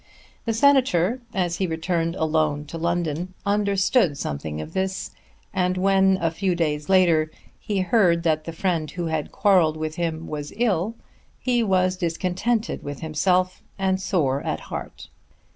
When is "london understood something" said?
2.79-4.59